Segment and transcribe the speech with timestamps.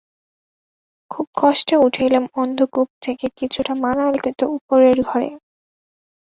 [1.11, 5.29] খুব কষ্টে উঠে এলাম অন্ধকূপ থেকে কিছুটা মান-আলোকিত উপরের ঘরে।